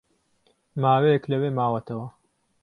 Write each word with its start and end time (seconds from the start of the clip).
ماوەیەک 0.81 1.23
لەوێ 1.31 1.49
ماوەتەوە 1.57 2.07